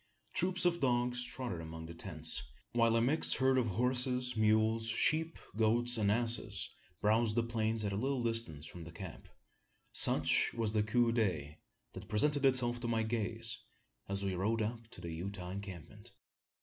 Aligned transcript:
Troops 0.33 0.65
of 0.65 0.79
dogs 0.79 1.23
trotted 1.23 1.61
among 1.61 1.85
the 1.85 1.93
tents; 1.93 2.41
while 2.71 2.95
a 2.95 3.01
mixed 3.03 3.35
herd 3.35 3.59
of 3.59 3.67
horses, 3.67 4.35
mules, 4.35 4.87
sheep, 4.89 5.37
goats, 5.55 5.95
and 5.95 6.11
asses 6.11 6.71
browsed 7.01 7.35
the 7.35 7.43
plain 7.43 7.75
at 7.85 7.93
a 7.93 7.95
little 7.95 8.23
distance 8.23 8.65
from 8.65 8.83
the 8.83 8.91
camp. 8.91 9.27
Such 9.93 10.55
was 10.55 10.73
the 10.73 10.81
coup 10.81 11.11
d'oeil 11.11 11.53
that 11.93 12.07
presented 12.07 12.47
itself 12.47 12.79
to 12.79 12.87
my 12.87 13.03
gaze, 13.03 13.59
as 14.09 14.25
we 14.25 14.33
rode 14.33 14.63
up 14.63 14.87
to 14.87 15.01
the 15.01 15.13
Utah 15.15 15.51
encampment. 15.51 16.09